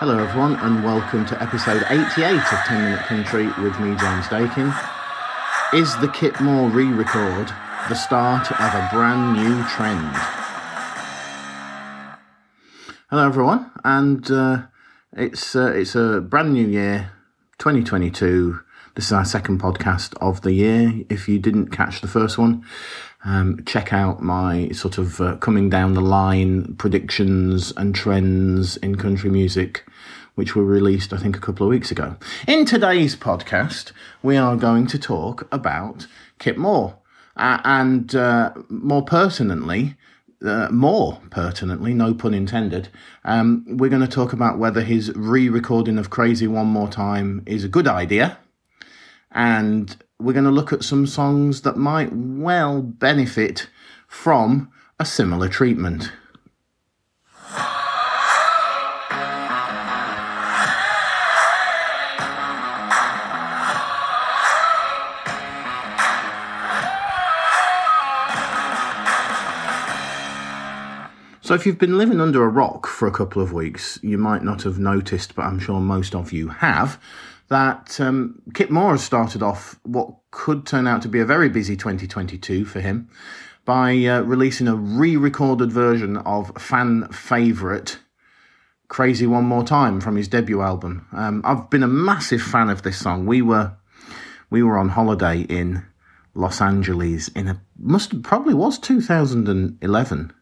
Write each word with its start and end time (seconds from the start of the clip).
Hello, 0.00 0.18
everyone, 0.18 0.56
and 0.60 0.82
welcome 0.82 1.26
to 1.26 1.42
episode 1.42 1.84
88 1.90 2.34
of 2.34 2.58
10 2.64 2.84
Minute 2.84 3.00
Country 3.00 3.48
with 3.62 3.78
me, 3.80 3.94
James 3.96 4.26
Dakin. 4.30 4.72
Is 5.74 5.94
the 5.98 6.08
Kip 6.08 6.40
Moore 6.40 6.70
re 6.70 6.86
record 6.86 7.52
the 7.90 7.94
start 7.94 8.50
of 8.50 8.74
a 8.74 8.88
brand 8.90 9.36
new 9.36 9.62
trend? 9.64 10.16
Hello, 13.10 13.26
everyone, 13.26 13.70
and 13.84 14.30
uh, 14.30 14.62
it's, 15.12 15.54
uh, 15.54 15.70
it's 15.74 15.94
a 15.94 16.22
brand 16.22 16.54
new 16.54 16.66
year, 16.66 17.12
2022. 17.58 18.58
This 18.94 19.04
is 19.04 19.12
our 19.12 19.26
second 19.26 19.60
podcast 19.60 20.14
of 20.18 20.40
the 20.40 20.54
year. 20.54 20.94
If 21.10 21.28
you 21.28 21.38
didn't 21.38 21.72
catch 21.72 22.00
the 22.00 22.08
first 22.08 22.38
one, 22.38 22.64
um, 23.24 23.62
check 23.66 23.92
out 23.92 24.22
my 24.22 24.68
sort 24.70 24.98
of 24.98 25.20
uh, 25.20 25.36
coming 25.36 25.68
down 25.68 25.94
the 25.94 26.00
line 26.00 26.74
predictions 26.76 27.72
and 27.76 27.94
trends 27.94 28.76
in 28.78 28.96
country 28.96 29.30
music 29.30 29.84
which 30.34 30.56
were 30.56 30.64
released, 30.64 31.12
I 31.12 31.18
think, 31.18 31.36
a 31.36 31.40
couple 31.40 31.66
of 31.66 31.70
weeks 31.70 31.90
ago. 31.90 32.16
In 32.46 32.64
today's 32.64 33.14
podcast, 33.14 33.92
we 34.22 34.38
are 34.38 34.56
going 34.56 34.86
to 34.86 34.98
talk 34.98 35.46
about 35.52 36.06
Kip 36.38 36.56
Moore. 36.56 36.96
Uh, 37.36 37.60
and 37.64 38.14
uh, 38.14 38.52
more 38.68 39.04
pertinently, 39.04 39.96
uh, 40.44 40.68
more 40.70 41.20
pertinently, 41.30 41.94
no 41.94 42.14
pun 42.14 42.34
intended, 42.34 42.88
um, 43.24 43.64
we're 43.68 43.90
going 43.90 44.00
to 44.00 44.08
talk 44.08 44.32
about 44.32 44.58
whether 44.58 44.80
his 44.80 45.12
re 45.14 45.48
recording 45.48 45.98
of 45.98 46.10
Crazy 46.10 46.46
One 46.46 46.68
More 46.68 46.88
Time 46.88 47.42
is 47.46 47.62
a 47.62 47.68
good 47.68 47.86
idea. 47.86 48.38
And 49.30 49.94
we're 50.20 50.32
going 50.32 50.44
to 50.44 50.50
look 50.50 50.72
at 50.72 50.84
some 50.84 51.06
songs 51.06 51.62
that 51.62 51.76
might 51.76 52.12
well 52.12 52.82
benefit 52.82 53.68
from 54.06 54.70
a 54.98 55.04
similar 55.04 55.48
treatment. 55.48 56.12
So, 71.50 71.54
if 71.54 71.66
you've 71.66 71.78
been 71.78 71.98
living 71.98 72.20
under 72.20 72.44
a 72.44 72.48
rock 72.48 72.86
for 72.86 73.08
a 73.08 73.10
couple 73.10 73.42
of 73.42 73.52
weeks, 73.52 73.98
you 74.04 74.16
might 74.18 74.44
not 74.44 74.62
have 74.62 74.78
noticed, 74.78 75.34
but 75.34 75.46
I'm 75.46 75.58
sure 75.58 75.80
most 75.80 76.14
of 76.14 76.32
you 76.32 76.46
have, 76.46 77.00
that 77.50 78.00
um, 78.00 78.40
Moore 78.70 78.92
has 78.92 79.04
started 79.04 79.42
off 79.42 79.78
what 79.82 80.14
could 80.30 80.64
turn 80.66 80.86
out 80.86 81.02
to 81.02 81.08
be 81.08 81.20
a 81.20 81.24
very 81.24 81.48
busy 81.48 81.76
2022 81.76 82.64
for 82.64 82.80
him 82.80 83.08
by 83.64 83.92
uh, 84.04 84.22
releasing 84.22 84.68
a 84.68 84.76
re 84.76 85.16
recorded 85.16 85.70
version 85.70 86.16
of 86.18 86.52
fan 86.56 87.08
favourite 87.08 87.98
Crazy 88.88 89.26
One 89.26 89.44
More 89.44 89.64
Time 89.64 90.00
from 90.00 90.16
his 90.16 90.28
debut 90.28 90.62
album. 90.62 91.06
Um, 91.12 91.42
I've 91.44 91.70
been 91.70 91.82
a 91.82 91.88
massive 91.88 92.42
fan 92.42 92.70
of 92.70 92.82
this 92.82 92.98
song. 92.98 93.26
We 93.26 93.42
were 93.42 93.76
we 94.48 94.62
were 94.62 94.78
on 94.78 94.90
holiday 94.90 95.42
in 95.42 95.84
Los 96.34 96.60
Angeles 96.60 97.28
in 97.28 97.48
a 97.48 97.60
must 97.78 98.22
probably 98.22 98.54
was 98.54 98.78
2011 98.78 100.32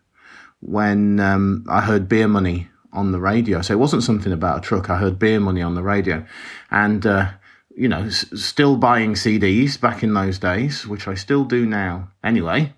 when 0.60 1.20
um, 1.20 1.64
I 1.68 1.82
heard 1.82 2.08
Beer 2.08 2.28
Money 2.28 2.68
on 2.92 3.12
the 3.12 3.20
radio. 3.20 3.60
So 3.62 3.74
it 3.74 3.78
wasn't 3.78 4.02
something 4.02 4.32
about 4.32 4.58
a 4.58 4.60
truck. 4.60 4.90
I 4.90 4.98
heard 4.98 5.18
Beer 5.18 5.40
Money 5.40 5.62
on 5.62 5.74
the 5.74 5.82
radio, 5.82 6.26
and 6.70 7.04
uh, 7.06 7.30
you 7.76 7.88
know, 7.88 8.04
s- 8.04 8.26
still 8.34 8.76
buying 8.76 9.14
CDs 9.14 9.80
back 9.80 10.02
in 10.02 10.14
those 10.14 10.38
days, 10.38 10.86
which 10.86 11.06
I 11.08 11.14
still 11.14 11.44
do 11.44 11.66
now. 11.66 12.10
Anyway. 12.22 12.74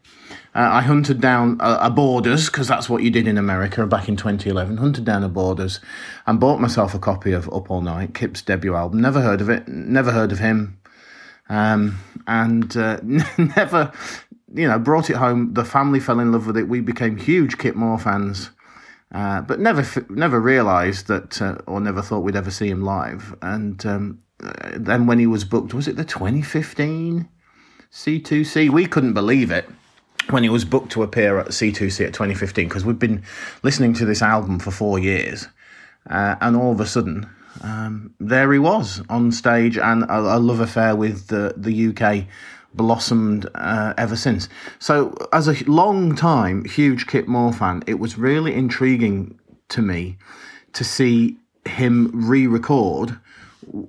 Uh, 0.52 0.68
I 0.72 0.80
hunted 0.82 1.20
down 1.20 1.58
a, 1.60 1.78
a 1.82 1.90
Borders 1.90 2.46
because 2.46 2.66
that's 2.66 2.88
what 2.88 3.04
you 3.04 3.10
did 3.10 3.28
in 3.28 3.38
America 3.38 3.86
back 3.86 4.08
in 4.08 4.16
2011. 4.16 4.78
Hunted 4.78 5.04
down 5.04 5.22
a 5.22 5.28
Borders 5.28 5.78
and 6.26 6.40
bought 6.40 6.60
myself 6.60 6.92
a 6.92 6.98
copy 6.98 7.30
of 7.30 7.48
Up 7.52 7.70
All 7.70 7.82
Night, 7.82 8.14
Kip's 8.14 8.42
debut 8.42 8.74
album. 8.74 9.00
Never 9.00 9.20
heard 9.20 9.40
of 9.40 9.48
it. 9.48 9.68
Never 9.68 10.10
heard 10.10 10.32
of 10.32 10.40
him. 10.40 10.80
Um, 11.48 11.98
and 12.26 12.76
uh, 12.76 12.98
never, 13.38 13.92
you 14.52 14.66
know, 14.66 14.78
brought 14.80 15.08
it 15.08 15.16
home. 15.16 15.54
The 15.54 15.64
family 15.64 16.00
fell 16.00 16.18
in 16.18 16.32
love 16.32 16.48
with 16.48 16.56
it. 16.56 16.68
We 16.68 16.80
became 16.80 17.16
huge 17.16 17.56
Kip 17.56 17.76
Moore 17.76 17.98
fans, 17.98 18.50
uh, 19.12 19.40
but 19.42 19.58
never 19.58 19.84
never 20.08 20.40
realised 20.40 21.08
that, 21.08 21.42
uh, 21.42 21.58
or 21.66 21.80
never 21.80 22.02
thought 22.02 22.20
we'd 22.20 22.36
ever 22.36 22.50
see 22.50 22.68
him 22.68 22.82
live. 22.82 23.34
And 23.42 23.84
um, 23.84 24.22
uh, 24.42 24.70
then 24.76 25.06
when 25.06 25.18
he 25.18 25.26
was 25.26 25.44
booked, 25.44 25.74
was 25.74 25.88
it 25.88 25.96
the 25.96 26.04
2015 26.04 27.28
C2C? 27.92 28.70
We 28.70 28.86
couldn't 28.86 29.14
believe 29.14 29.50
it 29.50 29.68
when 30.28 30.44
he 30.44 30.48
was 30.48 30.64
booked 30.64 30.92
to 30.92 31.02
appear 31.02 31.38
at 31.38 31.48
C2C 31.48 32.06
at 32.06 32.12
2015 32.12 32.68
because 32.68 32.84
we've 32.84 32.98
been 32.98 33.24
listening 33.62 33.94
to 33.94 34.04
this 34.04 34.22
album 34.22 34.60
for 34.60 34.70
four 34.70 34.98
years, 34.98 35.48
uh, 36.08 36.36
and 36.40 36.56
all 36.56 36.72
of 36.72 36.80
a 36.80 36.86
sudden. 36.86 37.28
Um, 37.62 38.14
there 38.20 38.52
he 38.52 38.60
was 38.60 39.02
on 39.10 39.32
stage, 39.32 39.76
and 39.76 40.04
a, 40.04 40.36
a 40.36 40.38
love 40.38 40.60
affair 40.60 40.94
with 40.94 41.26
the, 41.26 41.52
the 41.56 41.88
UK 41.88 42.26
blossomed 42.74 43.48
uh, 43.54 43.94
ever 43.98 44.16
since. 44.16 44.48
So, 44.78 45.14
as 45.32 45.48
a 45.48 45.64
long 45.64 46.14
time 46.14 46.64
huge 46.64 47.06
Kip 47.06 47.26
Moore 47.26 47.52
fan, 47.52 47.82
it 47.86 47.98
was 47.98 48.18
really 48.18 48.54
intriguing 48.54 49.38
to 49.70 49.82
me 49.82 50.18
to 50.72 50.84
see 50.84 51.36
him 51.66 52.10
re-record, 52.14 53.18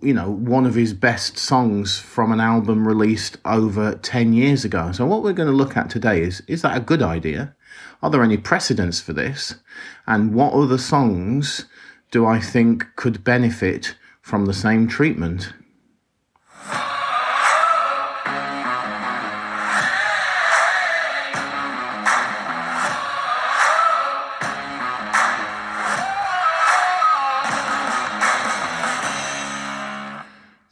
you 0.02 0.14
know, 0.14 0.30
one 0.30 0.66
of 0.66 0.76
his 0.76 0.94
best 0.94 1.38
songs 1.38 2.00
from 2.00 2.32
an 2.32 2.40
album 2.40 2.88
released 2.88 3.38
over 3.46 3.96
ten 3.96 4.34
years 4.34 4.66
ago. 4.66 4.92
So, 4.92 5.06
what 5.06 5.24
we're 5.24 5.34
going 5.34 5.50
to 5.50 5.56
look 5.56 5.78
at 5.78 5.90
today 5.90 6.22
is: 6.22 6.42
is 6.48 6.62
that 6.62 6.78
a 6.78 6.82
good 6.82 7.02
idea? 7.02 7.56
Are 8.02 8.10
there 8.10 8.24
any 8.24 8.38
precedents 8.38 9.00
for 9.00 9.14
this? 9.14 9.56
And 10.08 10.34
what 10.34 10.54
other 10.54 10.78
songs 10.78 11.66
do 12.10 12.26
I 12.26 12.40
think 12.40 12.88
could 12.96 13.24
benefit 13.24 13.96
from 14.22 14.46
the 14.46 14.54
same 14.54 14.88
treatment? 14.88 15.54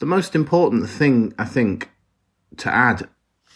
Most 0.10 0.36
important 0.36 0.90
thing, 0.90 1.34
I 1.38 1.46
think, 1.46 1.90
to 2.58 2.74
add 2.74 3.08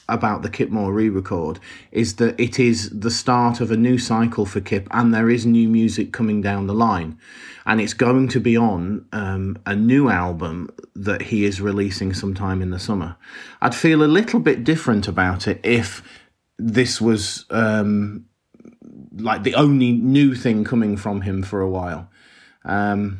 about 0.09 0.41
the 0.41 0.50
Kip 0.50 0.69
Moore 0.69 0.94
re 0.94 1.09
record 1.09 1.59
is 1.91 2.16
that 2.18 2.40
it 2.40 2.59
is 2.59 2.90
the 2.90 3.12
start 3.12 3.62
of 3.62 3.72
a 3.72 3.78
new 3.78 3.97
cycle 3.97 4.46
for 4.46 4.62
Kip, 4.62 4.88
and 4.92 5.13
there 5.13 5.30
is 5.30 5.46
new 5.46 5.68
music 5.68 6.12
coming 6.12 6.42
down 6.42 6.68
the 6.68 6.74
line. 6.74 7.18
And 7.66 7.80
it's 7.80 7.94
going 7.94 8.28
to 8.30 8.40
be 8.40 8.58
on 8.58 9.06
um, 9.13 9.58
a 9.66 9.75
new 9.75 10.09
album 10.09 10.69
that 10.96 11.24
he 11.24 11.46
is 11.46 11.62
releasing 11.62 12.13
sometime 12.13 12.62
in 12.62 12.72
the 12.72 12.80
summer. 12.80 13.16
I'd 13.62 13.75
feel 13.75 14.03
a 14.03 14.06
little 14.06 14.40
bit 14.40 14.63
different 14.63 15.08
about 15.08 15.47
it 15.47 15.62
if 15.63 16.03
this 16.59 17.00
was 17.00 17.46
um, 17.50 18.25
like 19.16 19.44
the 19.44 19.56
only 19.56 19.94
new 19.94 20.36
thing 20.36 20.63
coming 20.63 20.97
from 20.97 21.22
him 21.22 21.44
for 21.44 21.62
a 21.62 21.69
while. 21.69 22.09
Um, 22.66 23.19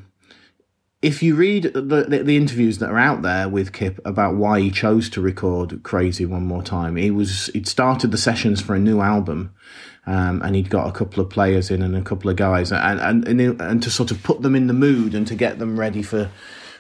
if 1.04 1.22
you 1.22 1.36
read 1.36 1.64
the, 1.64 1.82
the, 1.82 2.24
the 2.24 2.38
interviews 2.38 2.78
that 2.78 2.90
are 2.90 2.98
out 2.98 3.24
there 3.24 3.50
with 3.50 3.74
Kip 3.74 4.00
about 4.06 4.36
why 4.36 4.62
he 4.62 4.72
chose 4.72 5.10
to 5.10 5.22
record 5.22 5.84
Crazy 5.84 6.26
one 6.26 6.48
more 6.48 6.64
time, 6.64 6.96
he 6.96 7.12
was 7.12 7.48
he'd 7.48 7.68
started 7.68 8.12
the 8.12 8.18
sessions 8.18 8.62
for 8.62 8.74
a 8.74 8.80
new 8.80 9.02
album, 9.02 9.54
um, 10.08 10.42
and 10.42 10.56
he'd 10.56 10.70
got 10.70 10.88
a 10.88 10.94
couple 10.94 11.22
of 11.22 11.30
players 11.30 11.70
in 11.70 11.82
and 11.82 11.94
a 11.96 12.02
couple 12.02 12.30
of 12.30 12.38
guys, 12.38 12.72
and 12.72 13.02
and 13.02 13.28
and, 13.28 13.62
and 13.62 13.84
to 13.84 13.92
sort 13.92 14.12
of 14.12 14.24
put 14.24 14.42
them 14.42 14.56
in 14.56 14.68
the 14.68 14.74
mood 14.74 15.14
and 15.14 15.28
to 15.28 15.36
get 15.36 15.60
them 15.60 15.78
ready 15.78 16.02
for 16.02 16.32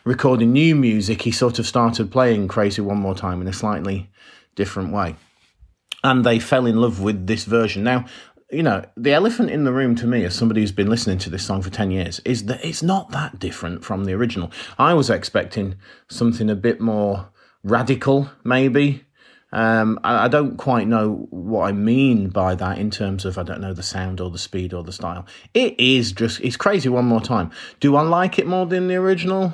recording 0.05 0.53
new 0.53 0.73
music, 0.73 1.23
he 1.23 1.31
sort 1.31 1.59
of 1.59 1.67
started 1.67 2.09
playing 2.09 2.47
Crazy 2.47 2.81
one 2.81 2.99
more 2.99 3.15
time 3.15 3.41
in 3.41 3.47
a 3.49 3.53
slightly 3.53 4.09
different 4.55 4.93
way, 4.93 5.17
and 6.01 6.23
they 6.23 6.39
fell 6.39 6.65
in 6.65 6.77
love 6.77 7.01
with 7.01 7.27
this 7.27 7.43
version. 7.43 7.83
Now, 7.83 8.05
you 8.53 8.63
know, 8.63 8.83
the 8.95 9.13
elephant 9.13 9.49
in 9.49 9.63
the 9.63 9.73
room 9.73 9.95
to 9.95 10.07
me, 10.07 10.23
as 10.23 10.35
somebody 10.35 10.61
who's 10.61 10.71
been 10.71 10.89
listening 10.89 11.17
to 11.19 11.29
this 11.29 11.45
song 11.45 11.61
for 11.61 11.69
10 11.69 11.91
years, 11.91 12.19
is 12.25 12.45
that 12.45 12.63
it's 12.63 12.83
not 12.83 13.11
that 13.11 13.39
different 13.39 13.83
from 13.83 14.05
the 14.05 14.13
original. 14.13 14.51
I 14.77 14.93
was 14.93 15.09
expecting 15.09 15.75
something 16.09 16.49
a 16.49 16.55
bit 16.55 16.79
more 16.79 17.29
radical, 17.63 18.29
maybe. 18.43 19.05
Um, 19.51 19.99
I, 20.03 20.25
I 20.25 20.27
don't 20.27 20.57
quite 20.57 20.87
know 20.87 21.27
what 21.29 21.67
I 21.67 21.71
mean 21.71 22.29
by 22.29 22.55
that 22.55 22.77
in 22.77 22.89
terms 22.89 23.25
of, 23.25 23.37
I 23.37 23.43
don't 23.43 23.61
know, 23.61 23.73
the 23.73 23.83
sound 23.83 24.19
or 24.19 24.29
the 24.29 24.37
speed 24.37 24.73
or 24.73 24.83
the 24.83 24.91
style. 24.91 25.25
It 25.53 25.79
is 25.79 26.11
just, 26.11 26.41
it's 26.41 26.57
crazy 26.57 26.89
one 26.89 27.05
more 27.05 27.21
time. 27.21 27.51
Do 27.79 27.95
I 27.95 28.01
like 28.01 28.39
it 28.39 28.47
more 28.47 28.65
than 28.65 28.87
the 28.87 28.95
original? 28.95 29.53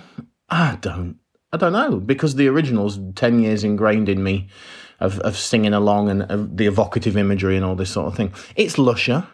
I 0.50 0.78
don't. 0.82 1.18
I 1.52 1.58
don't 1.58 1.74
know, 1.74 2.00
because 2.00 2.36
the 2.36 2.48
original's 2.48 3.00
10 3.16 3.40
years 3.40 3.64
ingrained 3.64 4.08
in 4.08 4.22
me 4.24 4.50
of, 5.00 5.20
of 5.20 5.38
singing 5.38 5.74
along 5.74 6.10
and 6.10 6.24
of 6.24 6.58
the 6.58 6.68
evocative 6.68 7.18
imagery 7.18 7.56
and 7.56 7.66
all 7.66 7.76
this 7.76 7.92
sort 7.92 8.08
of 8.08 8.16
thing. 8.16 8.34
It's 8.56 8.78
lusher. 8.78 9.28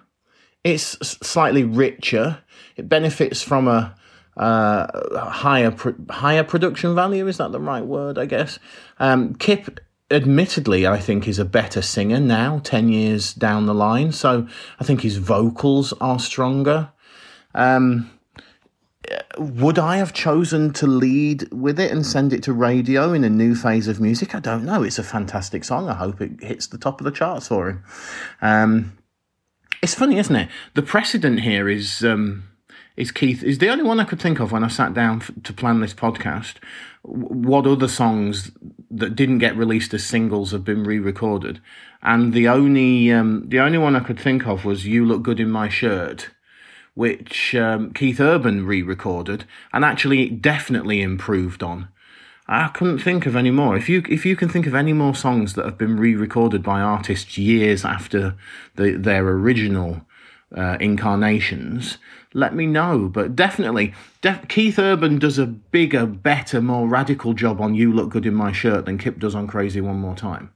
It's 0.64 0.98
slightly 1.26 1.64
richer. 1.64 2.40
It 2.76 2.90
benefits 2.90 3.42
from 3.42 3.68
a 3.68 3.96
uh, 4.38 5.30
higher 5.30 5.74
higher 6.10 6.44
production 6.44 6.96
value. 6.96 7.28
Is 7.28 7.38
that 7.38 7.52
the 7.52 7.60
right 7.60 7.86
word? 7.86 8.18
I 8.18 8.26
guess. 8.26 8.60
Um, 9.00 9.36
Kip, 9.36 9.80
admittedly, 10.12 10.86
I 10.88 11.00
think 11.00 11.28
is 11.28 11.40
a 11.40 11.46
better 11.46 11.82
singer 11.82 12.20
now, 12.20 12.60
ten 12.64 12.90
years 12.90 13.34
down 13.34 13.66
the 13.66 13.74
line. 13.74 14.12
So 14.12 14.48
I 14.80 14.84
think 14.84 15.02
his 15.02 15.18
vocals 15.18 15.94
are 16.02 16.20
stronger. 16.20 16.90
Um, 17.54 18.12
would 19.38 19.80
I 19.80 19.98
have 19.98 20.14
chosen 20.14 20.72
to 20.74 20.88
lead 20.88 21.52
with 21.52 21.80
it 21.80 21.92
and 21.92 22.06
send 22.06 22.34
it 22.34 22.44
to 22.44 22.54
radio 22.54 23.14
in 23.14 23.24
a 23.24 23.30
new 23.30 23.56
phase 23.56 23.88
of 23.88 24.00
music? 24.00 24.34
I 24.36 24.40
don't 24.40 24.66
know. 24.66 24.84
It's 24.84 25.00
a 25.00 25.04
fantastic 25.04 25.64
song. 25.64 25.90
I 25.90 25.94
hope 25.94 26.22
it 26.22 26.42
hits 26.42 26.68
the 26.68 26.78
top 26.78 27.00
of 27.00 27.06
the 27.06 27.12
charts 27.12 27.48
for 27.48 27.70
him. 27.70 27.84
Um, 28.42 28.98
it's 29.82 29.96
funny, 29.96 30.18
isn't 30.18 30.36
it? 30.36 30.50
The 30.74 30.82
precedent 30.82 31.42
here 31.42 31.70
is 31.70 32.04
um, 32.04 32.44
is 32.96 33.12
Keith 33.12 33.44
is 33.44 33.58
the 33.58 33.70
only 33.70 33.84
one 33.84 34.00
I 34.00 34.06
could 34.06 34.22
think 34.22 34.40
of 34.40 34.52
when 34.52 34.64
I 34.64 34.68
sat 34.68 34.94
down 34.94 35.22
f- 35.22 35.32
to 35.44 35.54
plan 35.54 35.82
this 35.82 35.94
podcast. 35.94 36.56
What 37.04 37.68
other 37.68 37.88
songs 37.88 38.52
that 38.90 39.16
didn't 39.16 39.40
get 39.40 39.56
released 39.56 39.94
as 39.94 40.04
singles 40.04 40.52
have 40.52 40.64
been 40.64 40.84
re-recorded? 40.84 41.62
And 42.02 42.34
the 42.34 42.48
only 42.48 43.12
um, 43.12 43.44
the 43.48 43.60
only 43.60 43.78
one 43.78 43.96
I 43.96 44.00
could 44.00 44.20
think 44.20 44.48
of 44.48 44.66
was 44.66 44.86
"You 44.86 45.06
Look 45.06 45.24
Good 45.24 45.40
in 45.40 45.52
My 45.52 45.70
Shirt." 45.70 46.30
Which 46.96 47.54
um, 47.54 47.94
Keith 47.94 48.20
Urban 48.20 48.66
re 48.66 48.82
recorded 48.82 49.46
and 49.72 49.86
actually 49.86 50.30
definitely 50.30 51.02
improved 51.02 51.62
on. 51.62 51.90
I 52.48 52.68
couldn't 52.68 53.00
think 53.00 53.26
of 53.26 53.36
any 53.36 53.52
more. 53.52 53.76
If 53.76 53.90
you 53.90 54.04
if 54.08 54.26
you 54.26 54.36
can 54.36 54.50
think 54.50 54.68
of 54.68 54.76
any 54.76 54.94
more 54.94 55.16
songs 55.16 55.54
that 55.54 55.66
have 55.66 55.78
been 55.78 55.98
re-recorded 55.98 56.62
by 56.62 56.80
artists 56.80 57.38
years 57.38 57.84
after 57.84 58.36
the, 58.76 58.92
their 58.92 59.28
original 59.28 60.02
uh, 60.56 60.78
incarnations, 60.80 61.98
let 62.34 62.54
me 62.54 62.68
know. 62.68 63.10
But 63.12 63.36
definitely, 63.36 63.96
def- 64.22 64.48
Keith 64.48 64.78
Urban 64.78 65.18
does 65.18 65.40
a 65.40 65.48
bigger, 65.48 66.06
better, 66.06 66.62
more 66.62 66.88
radical 66.88 67.34
job 67.34 67.60
on 67.60 67.74
"You 67.74 67.92
Look 67.92 68.10
Good 68.10 68.28
in 68.28 68.36
My 68.36 68.52
Shirt" 68.52 68.86
than 68.86 69.00
Kip 69.00 69.18
does 69.18 69.34
on 69.34 69.48
"Crazy 69.48 69.82
One 69.82 69.98
More 69.98 70.16
Time." 70.16 70.52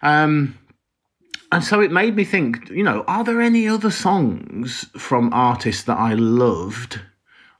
Um, 0.00 0.56
and 1.50 1.64
so 1.64 1.80
it 1.80 1.90
made 1.90 2.14
me 2.14 2.24
think, 2.24 2.68
you 2.70 2.82
know, 2.82 3.04
are 3.08 3.24
there 3.24 3.40
any 3.40 3.66
other 3.66 3.90
songs 3.90 4.86
from 4.96 5.32
artists 5.32 5.82
that 5.84 5.98
I 5.98 6.14
loved 6.14 7.00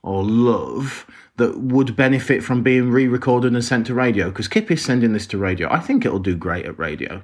or 0.03 0.23
love 0.23 1.07
that 1.37 1.59
would 1.59 1.97
benefit 1.97 2.43
from 2.43 2.63
being 2.63 2.91
re-recorded 2.91 3.53
and 3.53 3.65
sent 3.65 3.87
to 3.87 3.95
radio? 3.95 4.29
Because 4.29 4.49
Kip 4.49 4.71
is 4.71 4.85
sending 4.85 5.13
this 5.13 5.27
to 5.29 5.39
radio. 5.39 5.73
I 5.73 5.81
think 5.81 6.05
it'll 6.05 6.19
do 6.19 6.37
great 6.37 6.67
at 6.67 6.79
radio. 6.79 7.23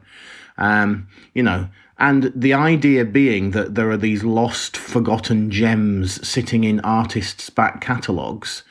Um, 0.57 1.09
you 1.35 1.43
know, 1.43 1.69
and 1.99 2.33
the 2.35 2.55
idea 2.55 3.05
being 3.05 3.51
that 3.51 3.75
there 3.75 3.91
are 3.91 3.97
these 3.97 4.25
lost, 4.25 4.77
forgotten 4.77 5.51
gems 5.51 6.27
sitting 6.27 6.65
in 6.65 6.81
artists' 6.81 7.51
back 7.51 7.81
catalogues 7.81 8.63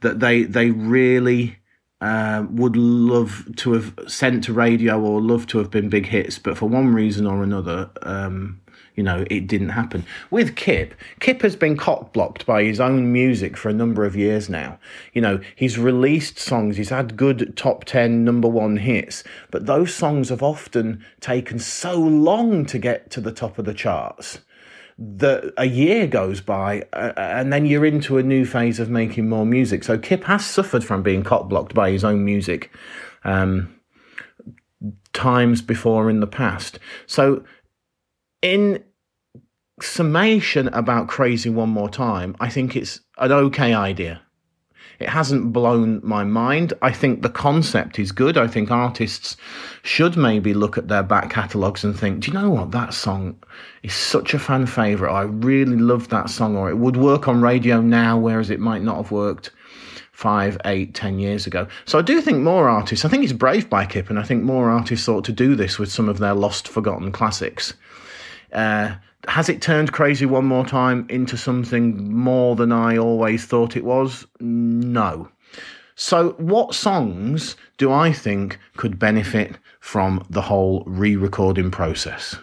that 0.00 0.20
they 0.20 0.42
they 0.44 0.70
really 0.70 1.58
uh, 2.00 2.44
would 2.50 2.76
love 2.76 3.48
to 3.56 3.72
have 3.72 3.94
sent 4.06 4.44
to 4.44 4.52
radio 4.52 5.00
or 5.00 5.20
love 5.20 5.46
to 5.48 5.58
have 5.58 5.70
been 5.70 5.88
big 5.88 6.06
hits, 6.06 6.38
but 6.38 6.56
for 6.58 6.68
one 6.68 6.92
reason 6.92 7.26
or 7.26 7.42
another, 7.42 7.90
um, 8.02 8.60
you 8.94 9.02
know, 9.02 9.24
it 9.30 9.46
didn't 9.46 9.70
happen. 9.70 10.04
With 10.30 10.56
Kip, 10.56 10.94
Kip 11.20 11.42
has 11.42 11.56
been 11.56 11.76
cock 11.76 12.12
blocked 12.12 12.44
by 12.44 12.64
his 12.64 12.80
own 12.80 13.12
music 13.12 13.56
for 13.56 13.68
a 13.68 13.74
number 13.74 14.04
of 14.04 14.16
years 14.16 14.48
now. 14.48 14.78
You 15.12 15.22
know, 15.22 15.40
he's 15.54 15.78
released 15.78 16.38
songs, 16.38 16.76
he's 16.76 16.90
had 16.90 17.16
good 17.16 17.56
top 17.56 17.84
10 17.84 18.24
number 18.24 18.48
one 18.48 18.78
hits, 18.78 19.24
but 19.50 19.66
those 19.66 19.94
songs 19.94 20.28
have 20.28 20.42
often 20.42 21.04
taken 21.20 21.58
so 21.58 21.98
long 21.98 22.66
to 22.66 22.78
get 22.78 23.10
to 23.12 23.20
the 23.20 23.32
top 23.32 23.58
of 23.58 23.64
the 23.64 23.74
charts 23.74 24.40
that 24.98 25.52
a 25.58 25.66
year 25.66 26.06
goes 26.06 26.40
by 26.40 26.82
uh, 26.94 27.12
and 27.16 27.52
then 27.52 27.66
you're 27.66 27.84
into 27.84 28.16
a 28.16 28.22
new 28.22 28.46
phase 28.46 28.80
of 28.80 28.88
making 28.88 29.28
more 29.28 29.44
music. 29.44 29.84
So 29.84 29.98
Kip 29.98 30.24
has 30.24 30.44
suffered 30.44 30.84
from 30.84 31.02
being 31.02 31.22
cock 31.22 31.48
blocked 31.48 31.74
by 31.74 31.90
his 31.90 32.02
own 32.02 32.24
music 32.24 32.70
um, 33.24 33.76
times 35.12 35.62
before 35.62 36.08
in 36.08 36.20
the 36.20 36.26
past. 36.26 36.78
So, 37.06 37.44
in 38.42 38.84
summation 39.80 40.68
about 40.68 41.08
Crazy 41.08 41.50
One 41.50 41.70
More 41.70 41.88
Time, 41.88 42.36
I 42.38 42.48
think 42.48 42.76
it's 42.76 43.00
an 43.18 43.32
okay 43.32 43.74
idea. 43.74 44.22
It 44.98 45.08
hasn't 45.08 45.52
blown 45.52 46.00
my 46.02 46.24
mind. 46.24 46.72
I 46.80 46.90
think 46.90 47.22
the 47.22 47.28
concept 47.28 47.98
is 47.98 48.12
good. 48.12 48.38
I 48.38 48.46
think 48.46 48.70
artists 48.70 49.36
should 49.82 50.16
maybe 50.16 50.54
look 50.54 50.78
at 50.78 50.88
their 50.88 51.02
back 51.02 51.30
catalogues 51.30 51.84
and 51.84 51.98
think, 51.98 52.20
do 52.20 52.30
you 52.30 52.38
know 52.38 52.50
what? 52.50 52.70
That 52.70 52.94
song 52.94 53.36
is 53.82 53.94
such 53.94 54.32
a 54.32 54.38
fan 54.38 54.66
favourite. 54.66 55.12
I 55.12 55.22
really 55.22 55.76
love 55.76 56.08
that 56.08 56.30
song, 56.30 56.56
or 56.56 56.70
it 56.70 56.78
would 56.78 56.96
work 56.96 57.28
on 57.28 57.42
radio 57.42 57.80
now, 57.80 58.18
whereas 58.18 58.50
it 58.50 58.60
might 58.60 58.82
not 58.82 58.96
have 58.96 59.10
worked 59.10 59.50
five, 60.12 60.56
eight, 60.64 60.94
ten 60.94 61.18
years 61.18 61.46
ago. 61.46 61.68
So 61.84 61.98
I 61.98 62.02
do 62.02 62.22
think 62.22 62.38
more 62.38 62.70
artists, 62.70 63.04
I 63.04 63.08
think 63.08 63.22
it's 63.22 63.34
brave 63.34 63.68
by 63.68 63.84
Kip, 63.84 64.08
and 64.08 64.18
I 64.18 64.22
think 64.22 64.42
more 64.42 64.70
artists 64.70 65.08
ought 65.08 65.26
to 65.26 65.32
do 65.32 65.54
this 65.54 65.78
with 65.78 65.92
some 65.92 66.08
of 66.08 66.18
their 66.18 66.32
lost, 66.32 66.68
forgotten 66.68 67.12
classics. 67.12 67.74
Uh, 68.50 68.94
has 69.28 69.48
it 69.48 69.62
turned 69.62 69.92
crazy 69.92 70.26
one 70.26 70.44
more 70.44 70.64
time 70.64 71.06
into 71.08 71.36
something 71.36 72.12
more 72.12 72.56
than 72.56 72.72
I 72.72 72.96
always 72.96 73.44
thought 73.44 73.76
it 73.76 73.84
was? 73.84 74.26
No. 74.40 75.28
So, 75.94 76.30
what 76.32 76.74
songs 76.74 77.56
do 77.78 77.90
I 77.90 78.12
think 78.12 78.58
could 78.76 78.98
benefit 78.98 79.56
from 79.80 80.24
the 80.28 80.42
whole 80.42 80.84
re 80.86 81.16
recording 81.16 81.70
process? 81.70 82.36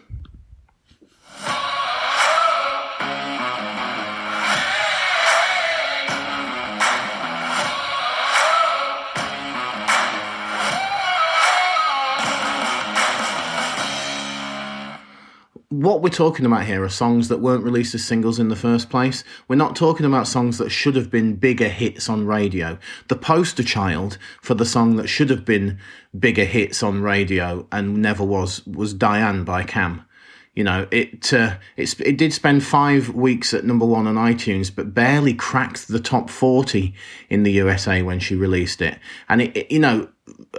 What 15.81 16.01
we're 16.01 16.09
talking 16.09 16.45
about 16.45 16.65
here 16.65 16.83
are 16.83 16.89
songs 16.89 17.29
that 17.29 17.39
weren't 17.39 17.63
released 17.63 17.95
as 17.95 18.05
singles 18.05 18.37
in 18.37 18.49
the 18.49 18.55
first 18.55 18.89
place. 18.89 19.23
We're 19.47 19.55
not 19.55 19.75
talking 19.75 20.05
about 20.05 20.27
songs 20.27 20.59
that 20.59 20.69
should 20.69 20.95
have 20.95 21.09
been 21.09 21.35
bigger 21.35 21.67
hits 21.67 22.09
on 22.09 22.27
radio. 22.27 22.77
The 23.07 23.15
poster 23.15 23.63
child 23.63 24.19
for 24.41 24.53
the 24.53 24.65
song 24.65 24.97
that 24.97 25.07
should 25.07 25.31
have 25.31 25.45
been 25.45 25.79
bigger 26.17 26.45
hits 26.45 26.83
on 26.83 27.01
radio 27.01 27.67
and 27.71 27.97
never 27.97 28.23
was 28.23 28.65
was 28.67 28.93
Diane 28.93 29.43
by 29.43 29.63
Cam. 29.63 30.05
You 30.53 30.63
know, 30.63 30.87
it 30.91 31.33
uh, 31.33 31.55
it 31.75 31.99
it 31.99 32.17
did 32.17 32.33
spend 32.33 32.63
five 32.63 33.09
weeks 33.09 33.53
at 33.55 33.65
number 33.65 33.85
one 33.85 34.05
on 34.05 34.15
iTunes, 34.15 34.73
but 34.73 34.93
barely 34.93 35.33
cracked 35.33 35.87
the 35.87 35.99
top 35.99 36.29
forty 36.29 36.93
in 37.29 37.41
the 37.41 37.51
USA 37.53 38.03
when 38.03 38.19
she 38.19 38.35
released 38.35 38.79
it. 38.79 38.99
And 39.27 39.41
it, 39.41 39.57
it 39.57 39.71
you 39.71 39.79
know, 39.79 40.09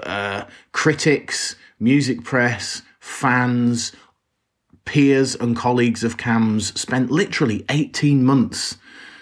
uh, 0.03 0.47
critics, 0.73 1.55
music 1.79 2.25
press, 2.25 2.83
fans 2.99 3.93
peers 4.85 5.35
and 5.35 5.57
colleagues 5.57 6.05
of 6.05 6.17
Cam's 6.17 6.79
spent 6.79 7.11
literally 7.11 7.65
18 7.69 8.25
months 8.25 8.77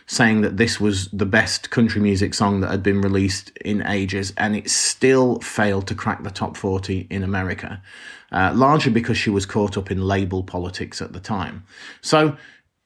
saying 0.07 0.43
that 0.43 0.57
this 0.57 0.81
was 0.81 1.09
the 1.09 1.27
best 1.27 1.71
country 1.71 2.01
music 2.01 2.35
song 2.35 2.61
that 2.61 2.71
had 2.71 2.83
been 2.83 3.01
released 3.01 3.51
in 3.65 3.87
ages, 3.87 4.33
and 4.37 4.55
it 4.55 4.69
still 4.69 5.41
failed 5.41 5.87
to 5.87 5.95
crack 5.95 6.23
the 6.23 6.31
top 6.31 6.57
40 6.57 7.07
in 7.09 7.23
America, 7.23 7.81
uh, 8.31 8.53
largely 8.55 8.93
because 8.93 9.17
she 9.17 9.31
was 9.31 9.47
caught 9.47 9.79
up 9.79 9.91
in 9.91 10.03
label 10.03 10.43
politics 10.43 11.01
at 11.01 11.13
the 11.13 11.21
time. 11.21 11.65
So 12.03 12.37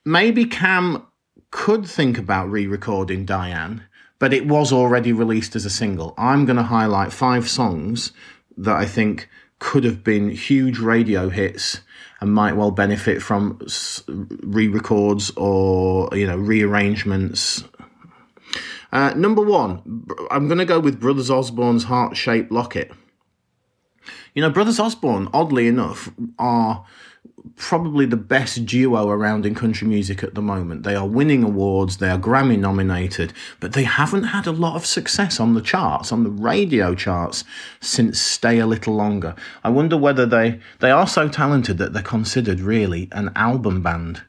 maybe 0.05 0.45
Cam 0.45 1.05
could 1.50 1.87
think 1.87 2.19
about 2.19 2.50
re 2.50 2.67
recording 2.67 3.25
Diane, 3.25 3.83
but 4.19 4.33
it 4.33 4.47
was 4.47 4.73
already 4.73 5.12
released 5.12 5.57
as 5.57 5.65
a 5.65 5.71
single. 5.71 6.15
I'm 6.17 6.45
going 6.45 6.57
to 6.57 6.62
highlight 6.62 7.12
five 7.12 7.49
songs 7.49 8.12
that 8.57 8.77
I 8.77 8.87
think 8.87 9.29
could 9.59 9.85
have 9.85 10.05
been 10.05 10.31
huge 10.31 10.79
radio 10.79 11.29
hits 11.29 11.81
and 12.21 12.33
might 12.33 12.57
well 12.57 12.71
benefit 12.71 13.23
from 13.23 13.61
re-records 14.43 15.31
or 15.37 16.09
you 16.13 16.27
know 16.27 16.37
rearrangements. 16.37 17.65
Uh, 18.93 19.13
number 19.15 19.43
one, 19.43 20.07
I'm 20.31 20.47
going 20.47 20.59
to 20.59 20.65
go 20.65 20.81
with 20.81 21.01
Brothers 21.01 21.31
Osborne's 21.31 21.85
heart-shaped 21.85 22.51
locket. 22.53 22.93
You 24.35 24.43
know, 24.43 24.51
Brothers 24.51 24.79
Osborne, 24.79 25.29
oddly 25.35 25.67
enough, 25.67 26.11
are 26.39 26.87
probably 27.56 28.06
the 28.06 28.16
best 28.16 28.66
duo 28.66 29.09
around 29.09 29.47
in 29.47 29.54
country 29.54 29.88
music 29.88 30.23
at 30.23 30.35
the 30.35 30.42
moment. 30.42 30.83
They 30.83 30.95
are 30.95 31.06
winning 31.06 31.42
awards, 31.42 31.97
they 31.97 32.11
are 32.11 32.18
Grammy 32.18 32.59
nominated, 32.59 33.33
but 33.61 33.73
they 33.73 33.85
haven't 33.85 34.25
had 34.25 34.47
a 34.47 34.52
lot 34.52 34.76
of 34.76 34.85
success 34.85 35.40
on 35.40 35.54
the 35.54 35.62
charts, 35.62 36.12
on 36.12 36.25
the 36.25 36.30
radio 36.30 36.95
charts, 36.95 37.45
since 37.80 38.21
Stay 38.21 38.59
a 38.59 38.66
Little 38.66 38.95
Longer. 38.95 39.35
I 39.64 39.71
wonder 39.71 39.97
whether 39.97 40.26
they, 40.26 40.61
they 40.80 40.90
are 40.90 41.06
so 41.06 41.28
talented 41.28 41.78
that 41.78 41.92
they're 41.92 42.02
considered 42.02 42.61
really 42.61 43.09
an 43.12 43.33
album 43.35 43.83
band. 43.83 44.23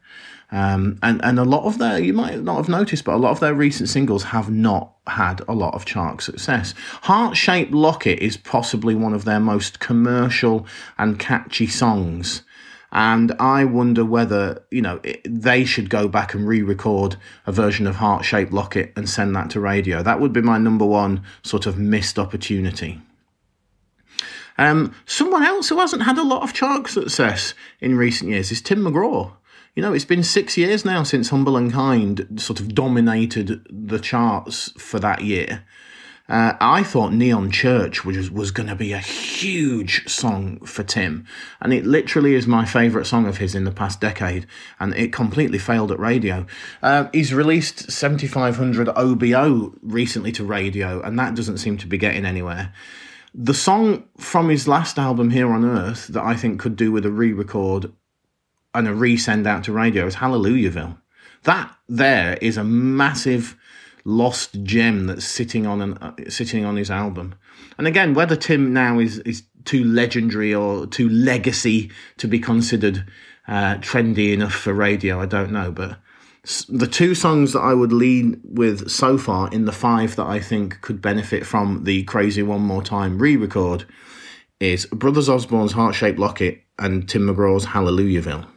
Um, 0.49 0.97
and, 1.03 1.23
and 1.25 1.39
a 1.39 1.43
lot 1.43 1.65
of 1.65 1.77
their, 1.77 1.99
you 1.99 2.13
might 2.13 2.41
not 2.41 2.55
have 2.55 2.69
noticed, 2.69 3.03
but 3.03 3.15
a 3.15 3.17
lot 3.17 3.31
of 3.31 3.41
their 3.41 3.53
recent 3.53 3.89
singles 3.89 4.23
have 4.23 4.49
not 4.49 4.93
had 5.05 5.41
a 5.47 5.53
lot 5.53 5.73
of 5.73 5.83
chart 5.83 6.21
success. 6.21 6.73
Heart 7.03 7.35
Shaped 7.35 7.73
Locket 7.73 8.19
is 8.19 8.37
possibly 8.37 8.95
one 8.95 9.13
of 9.13 9.25
their 9.25 9.41
most 9.41 9.79
commercial 9.79 10.65
and 10.97 11.19
catchy 11.19 11.67
songs. 11.67 12.43
And 12.91 13.34
I 13.34 13.65
wonder 13.65 14.06
whether, 14.06 14.63
you 14.72 14.82
know, 14.82 15.01
they 15.25 15.65
should 15.65 15.89
go 15.89 16.08
back 16.08 16.34
and 16.34 16.48
re 16.48 16.62
record 16.62 17.17
a 17.46 17.51
version 17.51 17.86
of 17.86 17.98
Heart 17.98 18.24
Shaped 18.24 18.53
Locket 18.53 18.94
and 18.96 19.10
send 19.10 19.36
that 19.36 19.50
to 19.51 19.60
radio. 19.60 20.01
That 20.01 20.22
would 20.22 20.32
be 20.32 20.41
my 20.41 20.58
number 20.58 20.86
one 20.86 21.24
sort 21.44 21.65
of 21.65 21.77
missed 21.77 22.17
opportunity. 22.17 23.01
Um, 24.58 24.96
someone 25.06 25.44
else 25.44 25.70
who 25.70 25.79
hasn't 25.79 26.03
had 26.03 26.17
a 26.17 26.24
lot 26.24 26.44
of 26.44 26.53
chart 26.53 26.88
success 26.88 27.53
in 27.79 27.98
recent 27.98 28.32
years 28.32 28.51
is 28.51 28.62
Tim 28.62 28.79
McGraw. 28.79 29.34
You 29.75 29.84
know, 29.84 29.94
it's 29.94 30.06
been 30.06 30.24
six 30.24 30.58
years 30.58 30.84
now 30.84 31.03
since 31.03 31.29
Humble 31.29 31.56
and 31.56 31.72
Kind 31.72 32.41
sort 32.41 32.60
of 32.60 32.74
dominated 32.74 33.67
the 33.70 34.00
charts 34.00 34.72
for 34.82 35.00
that 35.00 35.24
year. 35.24 35.63
Uh, 36.29 36.53
I 36.60 36.84
thought 36.84 37.13
Neon 37.13 37.51
Church 37.51 38.03
was 38.03 38.29
was 38.29 38.51
going 38.51 38.67
to 38.67 38.75
be 38.75 38.91
a 38.91 39.00
huge 39.00 40.07
song 40.10 40.60
for 40.65 40.84
Tim, 40.84 41.25
and 41.62 41.74
it 41.74 41.86
literally 41.86 42.36
is 42.36 42.46
my 42.46 42.65
favourite 42.65 43.07
song 43.07 43.27
of 43.27 43.38
his 43.38 43.55
in 43.55 43.63
the 43.63 43.72
past 43.72 44.01
decade, 44.01 44.46
and 44.77 44.93
it 44.96 45.13
completely 45.13 45.57
failed 45.57 45.91
at 45.91 46.00
radio. 46.00 46.46
Uh, 46.84 47.07
he's 47.13 47.34
released 47.34 47.89
7500 47.89 48.89
OBO 48.89 49.74
recently 49.81 50.34
to 50.34 50.43
radio, 50.43 51.01
and 51.01 51.17
that 51.17 51.34
doesn't 51.34 51.60
seem 51.60 51.77
to 51.77 51.88
be 51.88 51.98
getting 51.98 52.25
anywhere. 52.25 52.74
The 53.34 53.53
song 53.53 54.03
from 54.17 54.50
his 54.50 54.67
last 54.67 55.00
album, 55.00 55.29
Here 55.29 55.51
on 55.53 55.63
Earth, 55.63 56.07
that 56.07 56.24
I 56.24 56.36
think 56.36 56.60
could 56.60 56.75
do 56.75 56.91
with 56.91 57.05
a 57.05 57.12
re 57.12 57.31
record 57.31 57.93
and 58.74 58.88
a 58.88 58.93
re-send 58.93 59.48
out 59.48 59.63
to 59.63 59.72
radio 59.72 60.05
is 60.05 60.15
Hallelujahville. 60.15 60.98
That 61.43 61.74
there 61.88 62.38
is 62.41 62.57
a 62.57 62.63
massive 62.63 63.55
lost 64.07 64.63
gem 64.63 65.05
that's 65.05 65.25
sitting 65.25 65.67
on 65.67 65.81
an 65.81 65.97
uh, 65.97 66.13
sitting 66.29 66.63
on 66.63 66.77
his 66.77 66.89
album. 66.89 67.35
And 67.77 67.85
again, 67.85 68.13
whether 68.13 68.35
Tim 68.35 68.73
now 68.73 68.99
is 68.99 69.19
is 69.19 69.43
too 69.65 69.83
legendary 69.83 70.53
or 70.55 70.87
too 70.87 71.09
legacy 71.09 71.91
to 72.17 72.27
be 72.27 72.39
considered 72.39 73.05
uh, 73.47 73.75
trendy 73.75 74.33
enough 74.33 74.53
for 74.53 74.73
radio, 74.73 75.19
I 75.19 75.25
don't 75.25 75.51
know. 75.51 75.71
But 75.71 75.99
the 76.69 76.87
two 76.87 77.13
songs 77.13 77.51
that 77.51 77.59
I 77.59 77.73
would 77.73 77.91
lead 77.91 78.39
with 78.43 78.89
so 78.89 79.17
far 79.17 79.51
in 79.51 79.65
the 79.65 79.73
five 79.73 80.15
that 80.15 80.25
I 80.25 80.39
think 80.39 80.79
could 80.81 81.01
benefit 81.01 81.45
from 81.45 81.83
the 81.83 82.03
Crazy 82.03 82.41
One 82.41 82.61
More 82.61 82.81
Time 82.81 83.19
re-record 83.19 83.85
is 84.61 84.85
Brothers 84.85 85.27
Osborne's 85.27 85.73
Heart 85.73 85.95
Shaped 85.95 86.17
Locket 86.17 86.63
and 86.79 87.07
Tim 87.09 87.27
McGraw's 87.27 87.65
Hallelujahville. 87.65 88.47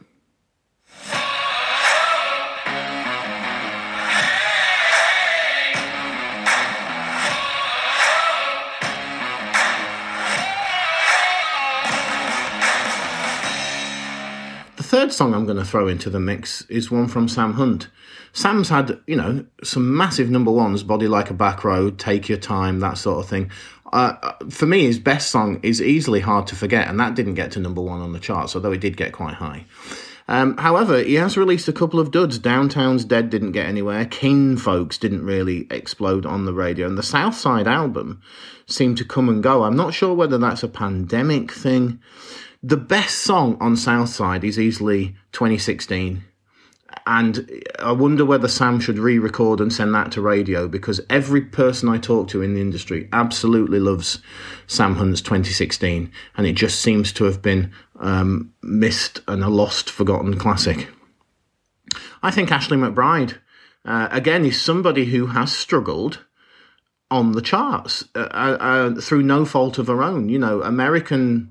Third 14.91 15.13
song 15.13 15.33
I'm 15.33 15.45
going 15.45 15.57
to 15.57 15.63
throw 15.63 15.87
into 15.87 16.09
the 16.09 16.19
mix 16.19 16.63
is 16.63 16.91
one 16.91 17.07
from 17.07 17.29
Sam 17.29 17.53
Hunt. 17.53 17.87
Sam's 18.33 18.67
had, 18.67 18.99
you 19.07 19.15
know, 19.15 19.45
some 19.63 19.95
massive 19.95 20.29
number 20.29 20.51
ones, 20.51 20.83
Body 20.83 21.07
Like 21.07 21.29
a 21.29 21.33
Back 21.33 21.63
Road, 21.63 21.97
Take 21.97 22.27
Your 22.27 22.37
Time, 22.37 22.81
that 22.81 22.97
sort 22.97 23.23
of 23.23 23.29
thing. 23.29 23.51
Uh, 23.93 24.15
uh, 24.21 24.33
for 24.49 24.65
me, 24.65 24.83
his 24.83 24.99
best 24.99 25.31
song 25.31 25.61
is 25.63 25.81
easily 25.81 26.19
hard 26.19 26.45
to 26.47 26.57
forget, 26.57 26.89
and 26.89 26.99
that 26.99 27.15
didn't 27.15 27.35
get 27.35 27.53
to 27.53 27.61
number 27.61 27.81
one 27.81 28.01
on 28.01 28.11
the 28.11 28.19
charts, 28.19 28.53
although 28.53 28.73
it 28.73 28.81
did 28.81 28.97
get 28.97 29.13
quite 29.13 29.35
high. 29.35 29.63
Um, 30.27 30.57
however, 30.57 31.01
he 31.01 31.13
has 31.13 31.37
released 31.37 31.69
a 31.69 31.73
couple 31.73 32.01
of 32.01 32.11
duds. 32.11 32.37
Downtown's 32.37 33.05
Dead 33.05 33.29
didn't 33.29 33.53
get 33.53 33.67
anywhere. 33.67 34.03
Kinfolks 34.05 34.99
didn't 34.99 35.23
really 35.23 35.67
explode 35.71 36.25
on 36.25 36.43
the 36.43 36.53
radio. 36.53 36.85
And 36.85 36.97
the 36.97 37.03
Southside 37.03 37.67
album 37.67 38.21
seemed 38.65 38.97
to 38.97 39.05
come 39.05 39.29
and 39.29 39.41
go. 39.41 39.63
I'm 39.63 39.77
not 39.77 39.93
sure 39.93 40.13
whether 40.13 40.37
that's 40.37 40.63
a 40.63 40.67
pandemic 40.67 41.51
thing 41.53 42.01
the 42.63 42.77
best 42.77 43.19
song 43.19 43.57
on 43.59 43.75
Southside 43.75 44.43
is 44.43 44.59
easily 44.59 45.15
2016. 45.31 46.23
And 47.07 47.63
I 47.79 47.93
wonder 47.93 48.25
whether 48.25 48.47
Sam 48.47 48.79
should 48.79 48.99
re 48.99 49.17
record 49.17 49.59
and 49.59 49.73
send 49.73 49.93
that 49.95 50.11
to 50.11 50.21
radio 50.21 50.67
because 50.67 51.01
every 51.09 51.41
person 51.41 51.89
I 51.89 51.97
talk 51.97 52.27
to 52.29 52.41
in 52.41 52.53
the 52.53 52.61
industry 52.61 53.09
absolutely 53.11 53.79
loves 53.79 54.19
Sam 54.67 54.95
Hunt's 54.95 55.21
2016. 55.21 56.11
And 56.37 56.47
it 56.47 56.53
just 56.53 56.81
seems 56.81 57.11
to 57.13 57.23
have 57.23 57.41
been 57.41 57.71
um, 57.99 58.53
missed 58.61 59.21
and 59.27 59.43
a 59.43 59.49
lost, 59.49 59.89
forgotten 59.89 60.37
classic. 60.37 60.87
I 62.21 62.29
think 62.29 62.51
Ashley 62.51 62.77
McBryde, 62.77 63.37
uh, 63.85 64.09
again, 64.11 64.45
is 64.45 64.61
somebody 64.61 65.05
who 65.05 65.27
has 65.27 65.55
struggled 65.55 66.23
on 67.09 67.33
the 67.33 67.41
charts 67.41 68.05
uh, 68.15 68.19
uh, 68.31 68.57
uh 68.59 69.01
through 69.01 69.23
no 69.23 69.43
fault 69.43 69.77
of 69.77 69.87
her 69.87 70.03
own. 70.03 70.29
You 70.29 70.39
know, 70.39 70.61
American 70.61 71.50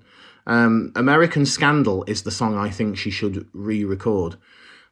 um, 0.50 0.90
American 0.96 1.46
Scandal 1.46 2.02
is 2.08 2.24
the 2.24 2.32
song 2.32 2.58
I 2.58 2.70
think 2.70 2.98
she 2.98 3.10
should 3.10 3.48
re 3.52 3.84
record. 3.84 4.36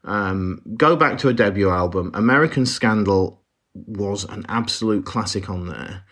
Um, 0.05 0.63
go 0.77 0.95
back 0.95 1.19
to 1.19 1.29
a 1.29 1.33
debut 1.33 1.69
album. 1.69 2.13
American 2.15 2.65
Scandal 2.65 3.43
was 3.75 4.23
an 4.23 4.47
absolute 4.49 5.05
classic 5.05 5.51
on 5.51 5.67
there. 5.67 6.05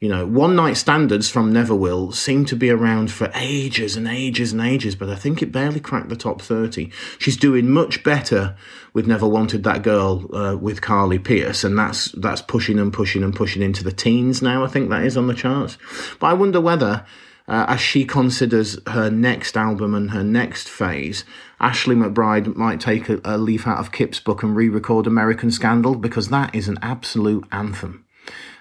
You 0.00 0.10
know, 0.10 0.26
One 0.26 0.54
Night 0.54 0.76
Standards 0.76 1.30
from 1.30 1.50
Never 1.50 1.74
Will 1.74 2.12
seemed 2.12 2.48
to 2.48 2.56
be 2.56 2.68
around 2.68 3.10
for 3.10 3.30
ages 3.34 3.96
and 3.96 4.06
ages 4.06 4.52
and 4.52 4.60
ages, 4.60 4.94
but 4.94 5.08
I 5.08 5.14
think 5.14 5.40
it 5.40 5.50
barely 5.50 5.80
cracked 5.80 6.10
the 6.10 6.16
top 6.16 6.42
30. 6.42 6.90
She's 7.18 7.38
doing 7.38 7.70
much 7.70 8.04
better 8.04 8.54
with 8.92 9.06
Never 9.06 9.26
Wanted 9.26 9.62
That 9.64 9.82
Girl 9.82 10.28
uh, 10.34 10.56
with 10.58 10.82
Carly 10.82 11.18
Pearce, 11.18 11.64
and 11.64 11.78
that's 11.78 12.12
that's 12.12 12.42
pushing 12.42 12.78
and 12.78 12.92
pushing 12.92 13.22
and 13.22 13.34
pushing 13.34 13.62
into 13.62 13.82
the 13.82 13.92
teens 13.92 14.42
now, 14.42 14.62
I 14.62 14.68
think 14.68 14.90
that 14.90 15.04
is 15.04 15.16
on 15.16 15.26
the 15.26 15.34
charts. 15.34 15.78
But 16.18 16.26
I 16.26 16.32
wonder 16.34 16.60
whether 16.60 17.06
uh, 17.50 17.66
as 17.66 17.80
she 17.80 18.04
considers 18.04 18.78
her 18.86 19.10
next 19.10 19.56
album 19.56 19.92
and 19.92 20.12
her 20.12 20.22
next 20.22 20.68
phase, 20.68 21.24
Ashley 21.58 21.96
McBryde 21.96 22.54
might 22.54 22.80
take 22.80 23.08
a, 23.08 23.20
a 23.24 23.36
leaf 23.36 23.66
out 23.66 23.80
of 23.80 23.90
Kip's 23.90 24.20
book 24.20 24.44
and 24.44 24.54
re 24.54 24.68
record 24.68 25.08
American 25.08 25.50
Scandal 25.50 25.96
because 25.96 26.28
that 26.28 26.54
is 26.54 26.68
an 26.68 26.78
absolute 26.80 27.44
anthem. 27.50 28.06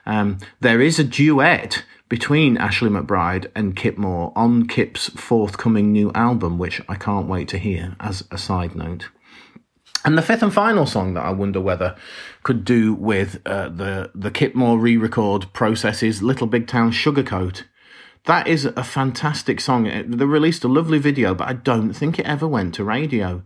Um, 0.08 0.40
there 0.60 0.82
is 0.82 0.98
a 0.98 1.04
duet 1.04 1.84
between 2.10 2.58
Ashley 2.58 2.90
McBryde 2.90 3.52
and 3.56 3.76
Kip 3.76 3.96
Moore 3.96 4.34
on 4.36 4.68
Kip's 4.68 5.10
forthcoming 5.10 5.92
new 5.92 6.12
album, 6.14 6.58
which 6.58 6.82
I 6.90 6.96
can't 6.96 7.28
wait 7.28 7.48
to 7.50 7.60
hear 7.60 7.96
as 8.00 8.24
a 8.32 8.40
side 8.40 8.74
note. 8.74 9.10
And 10.04 10.18
the 10.18 10.24
fifth 10.24 10.42
and 10.42 10.54
final 10.54 10.88
song 10.88 11.14
that 11.14 11.26
I 11.26 11.30
wonder 11.30 11.62
whether 11.62 11.96
could 12.42 12.66
do 12.66 12.96
with 12.96 13.40
uh, 13.46 13.70
the 13.70 14.10
the 14.16 14.32
Kip 14.32 14.56
Moore 14.56 14.80
re-record 14.80 15.54
process 15.54 16.02
is 16.02 16.24
Little 16.24 16.48
Big 16.48 16.66
Town 16.66 16.92
Sugarcoat. 16.92 17.66
That 18.30 18.48
is 18.48 18.66
a 18.66 18.84
fantastic 18.84 19.60
song. 19.60 19.86
They 19.86 20.24
released 20.24 20.64
a 20.64 20.68
lovely 20.68 21.00
video, 21.00 21.34
but 21.34 21.48
I 21.48 21.54
don't 21.54 21.94
think 21.94 22.20
it 22.20 22.28
ever 22.28 22.48
went 22.48 22.76
to 22.76 22.84
radio. 22.84 23.42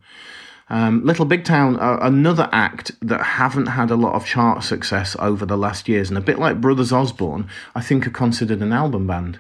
Um, 0.69 1.05
Little 1.05 1.23
Big 1.23 1.45
Town 1.45 1.77
another 1.79 2.49
act 2.51 2.91
that 2.99 3.23
haven't 3.23 3.67
had 3.67 3.91
a 3.91 3.95
lot 3.95 4.13
of 4.13 4.25
chart 4.25 4.61
success 4.61 5.15
over 5.19 5.45
the 5.45 5.55
last 5.55 5.87
years, 5.87 6.09
and 6.09 6.17
a 6.17 6.21
bit 6.21 6.37
like 6.37 6.59
Brothers 6.59 6.91
Osborne, 6.91 7.47
I 7.73 7.81
think 7.81 8.05
are 8.05 8.09
considered 8.09 8.61
an 8.61 8.73
album 8.73 9.07
band. 9.07 9.39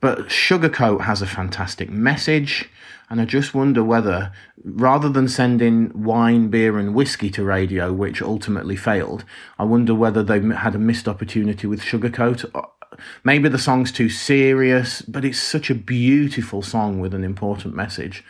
But 0.00 0.28
Sugarcoat 0.28 1.00
has 1.00 1.20
a 1.20 1.26
fantastic 1.26 1.90
message, 1.90 2.70
and 3.10 3.20
I 3.20 3.24
just 3.24 3.52
wonder 3.52 3.82
whether, 3.82 4.30
rather 4.62 5.08
than 5.08 5.26
sending 5.26 6.04
wine, 6.04 6.50
beer, 6.50 6.78
and 6.78 6.94
whiskey 6.94 7.30
to 7.30 7.42
radio, 7.42 7.92
which 7.92 8.22
ultimately 8.22 8.76
failed, 8.76 9.24
I 9.58 9.64
wonder 9.64 9.92
whether 9.92 10.22
they 10.22 10.38
had 10.54 10.76
a 10.76 10.78
missed 10.78 11.08
opportunity 11.08 11.66
with 11.66 11.80
Sugarcoat 11.80 12.48
maybe 13.24 13.48
the 13.48 13.58
song's 13.58 13.92
too 13.92 14.08
serious, 14.08 15.02
but 15.02 15.24
it's 15.24 15.38
such 15.38 15.70
a 15.70 15.74
beautiful 15.74 16.62
song 16.62 17.00
with 17.00 17.14
an 17.14 17.24
important 17.24 17.74
message 17.74 18.24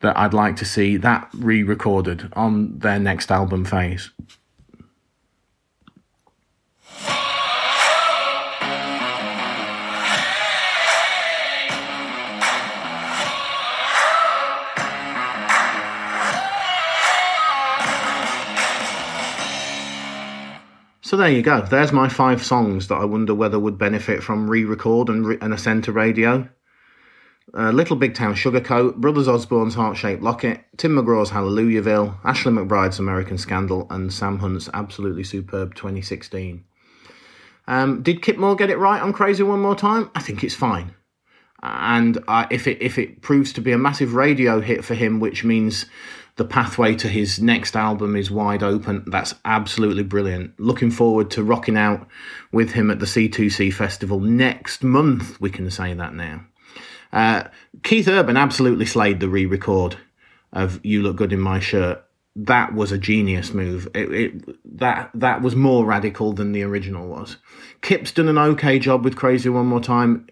that 0.00 0.18
I'd 0.18 0.34
like 0.34 0.56
to 0.56 0.64
see 0.64 0.96
that 0.98 1.28
re 1.34 1.62
recorded 1.62 2.28
on 2.34 2.78
their 2.78 2.98
next 2.98 3.30
album 3.30 3.64
phase. 3.64 4.10
So 21.14 21.18
there 21.18 21.30
you 21.30 21.42
go. 21.42 21.60
There's 21.60 21.92
my 21.92 22.08
five 22.08 22.44
songs 22.44 22.88
that 22.88 22.96
I 22.96 23.04
wonder 23.04 23.36
whether 23.36 23.56
would 23.56 23.78
benefit 23.78 24.20
from 24.20 24.50
re-record 24.50 25.08
and, 25.08 25.24
re- 25.24 25.38
and 25.40 25.54
ascend 25.54 25.84
to 25.84 25.92
radio. 25.92 26.48
Uh, 27.56 27.70
Little 27.70 27.94
Big 27.94 28.14
Town 28.16 28.34
Sugarcoat, 28.34 28.96
Brothers 28.96 29.28
Osborne's 29.28 29.76
Heart 29.76 29.96
Shaped 29.96 30.24
Locket, 30.24 30.64
Tim 30.76 30.96
McGraw's 30.96 31.30
Hallelujahville, 31.30 32.16
Ashley 32.24 32.50
McBryde's 32.50 32.98
American 32.98 33.38
Scandal, 33.38 33.86
and 33.90 34.12
Sam 34.12 34.40
Hunt's 34.40 34.68
absolutely 34.74 35.22
superb 35.22 35.76
2016. 35.76 36.64
Um, 37.68 38.02
did 38.02 38.20
Kip 38.20 38.36
Moore 38.36 38.56
get 38.56 38.70
it 38.70 38.78
right 38.78 39.00
on 39.00 39.12
Crazy 39.12 39.44
One 39.44 39.60
More 39.60 39.76
Time? 39.76 40.10
I 40.16 40.20
think 40.20 40.42
it's 40.42 40.56
fine. 40.56 40.96
And 41.62 42.18
uh, 42.26 42.46
if 42.50 42.66
it 42.66 42.82
if 42.82 42.98
it 42.98 43.22
proves 43.22 43.52
to 43.52 43.60
be 43.60 43.70
a 43.70 43.78
massive 43.78 44.14
radio 44.14 44.60
hit 44.60 44.84
for 44.84 44.94
him, 44.94 45.20
which 45.20 45.44
means 45.44 45.86
the 46.36 46.44
pathway 46.44 46.96
to 46.96 47.08
his 47.08 47.40
next 47.40 47.76
album 47.76 48.16
is 48.16 48.30
wide 48.30 48.62
open. 48.62 49.04
That's 49.06 49.34
absolutely 49.44 50.02
brilliant. 50.02 50.58
Looking 50.58 50.90
forward 50.90 51.30
to 51.32 51.44
rocking 51.44 51.76
out 51.76 52.08
with 52.50 52.72
him 52.72 52.90
at 52.90 52.98
the 52.98 53.06
C2C 53.06 53.72
festival 53.72 54.18
next 54.18 54.82
month. 54.82 55.40
We 55.40 55.50
can 55.50 55.70
say 55.70 55.94
that 55.94 56.14
now. 56.14 56.44
Uh, 57.12 57.44
Keith 57.84 58.08
Urban 58.08 58.36
absolutely 58.36 58.86
slayed 58.86 59.20
the 59.20 59.28
re-record 59.28 59.96
of 60.52 60.84
"You 60.84 61.02
Look 61.02 61.16
Good 61.16 61.32
in 61.32 61.40
My 61.40 61.60
Shirt." 61.60 62.04
That 62.36 62.74
was 62.74 62.90
a 62.90 62.98
genius 62.98 63.54
move. 63.54 63.86
It, 63.94 64.12
it, 64.12 64.78
that 64.78 65.10
that 65.14 65.40
was 65.40 65.54
more 65.54 65.84
radical 65.84 66.32
than 66.32 66.50
the 66.50 66.64
original 66.64 67.06
was. 67.06 67.36
Kip's 67.80 68.10
done 68.10 68.28
an 68.28 68.38
okay 68.38 68.80
job 68.80 69.04
with 69.04 69.14
"Crazy 69.14 69.48
One 69.48 69.66
More 69.66 69.80
Time," 69.80 70.26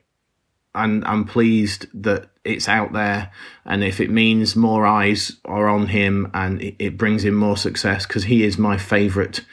and 0.75 1.05
I'm 1.05 1.25
pleased 1.25 1.87
that 1.95 2.32
it's 2.45 2.69
out 2.69 2.93
there, 2.93 3.31
and 3.65 3.85
if 3.85 4.01
it 4.01 4.11
means 4.11 4.57
more 4.57 4.85
eyes 4.85 5.37
are 5.45 5.69
on 5.69 5.89
him 5.89 6.31
and 6.35 6.61
it, 6.61 6.77
it 6.79 6.99
brings 6.99 7.25
him 7.25 7.35
more 7.35 7.57
success, 7.57 8.07
because 8.07 8.25
he 8.25 8.45
is 8.45 8.59
my 8.59 8.77
favourite 8.77 9.45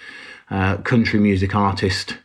uh, 0.49 0.77
country 0.77 1.19
music 1.19 1.55
artist, 1.55 2.17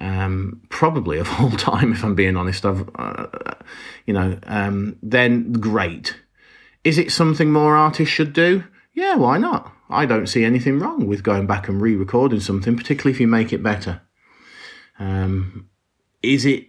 um, 0.00 0.62
probably 0.68 1.18
of 1.18 1.28
all 1.38 1.50
time, 1.56 1.92
if 1.92 2.02
I'm 2.04 2.14
being 2.14 2.36
honest. 2.36 2.64
I've, 2.64 2.88
uh, 2.94 3.26
you 4.06 4.14
know, 4.14 4.38
um, 4.44 4.96
then 5.02 5.52
great. 5.52 6.16
Is 6.84 6.98
it 6.98 7.12
something 7.12 7.52
more 7.52 7.76
artists 7.76 8.14
should 8.14 8.32
do? 8.32 8.64
Yeah, 8.94 9.16
why 9.16 9.38
not? 9.38 9.72
I 9.90 10.06
don't 10.06 10.26
see 10.26 10.44
anything 10.44 10.78
wrong 10.78 11.06
with 11.06 11.22
going 11.22 11.46
back 11.46 11.68
and 11.68 11.80
re-recording 11.80 12.40
something, 12.40 12.76
particularly 12.76 13.14
if 13.14 13.20
you 13.20 13.26
make 13.26 13.52
it 13.52 13.62
better. 13.62 14.02
Um, 14.98 15.68
is 16.22 16.44
it 16.44 16.68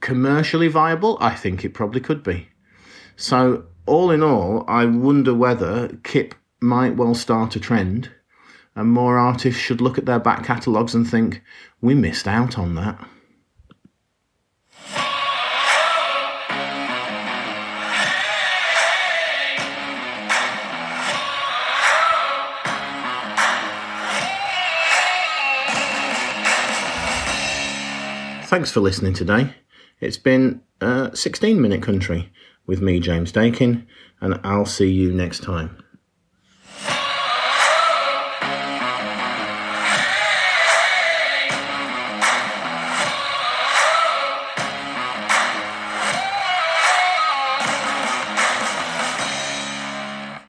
commercially 0.00 0.68
viable? 0.68 1.16
I 1.20 1.34
think 1.34 1.64
it 1.64 1.74
probably 1.74 2.00
could 2.00 2.22
be. 2.22 2.48
So, 3.18 3.64
all 3.86 4.10
in 4.10 4.22
all, 4.22 4.64
I 4.68 4.84
wonder 4.84 5.32
whether 5.32 5.88
Kip 6.04 6.34
might 6.60 6.96
well 6.96 7.14
start 7.14 7.56
a 7.56 7.60
trend 7.60 8.10
and 8.74 8.90
more 8.90 9.16
artists 9.16 9.60
should 9.60 9.80
look 9.80 9.96
at 9.96 10.04
their 10.04 10.18
back 10.18 10.44
catalogues 10.44 10.94
and 10.94 11.08
think, 11.08 11.42
we 11.80 11.94
missed 11.94 12.28
out 12.28 12.58
on 12.58 12.74
that. 12.74 12.98
Thanks 28.44 28.70
for 28.70 28.80
listening 28.80 29.14
today. 29.14 29.54
It's 30.00 30.18
been 30.18 30.60
a 30.82 31.10
16 31.14 31.60
minute 31.60 31.82
country 31.82 32.30
with 32.66 32.80
me, 32.80 33.00
James 33.00 33.32
Dakin, 33.32 33.86
and 34.20 34.40
I'll 34.44 34.66
see 34.66 34.90
you 34.90 35.12
next 35.12 35.42
time. 35.42 35.82